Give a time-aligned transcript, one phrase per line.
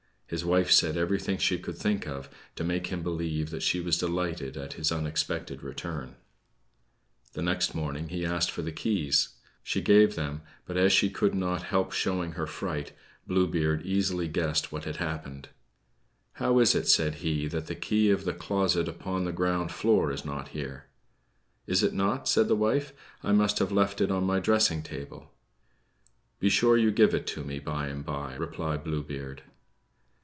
[0.31, 3.97] His wife said everything she could think of to make him believe that she was
[3.97, 6.15] delighted at his unexpected return.
[7.33, 9.35] The next morning, he asked for the keys.
[9.61, 12.93] She gave them, but, as she could not help showing her fright,
[13.27, 15.49] Blue Beard easily guessed what had happened.
[16.35, 20.13] "How is it," said he, "that the key of the closet upon the ground floor
[20.13, 20.85] is not here."
[21.67, 22.93] "Is it not?" said the wife.
[23.21, 25.33] "I must have left it on my dressing table."
[26.39, 29.43] "Be sure you give it me by and by," replied Blue Beard.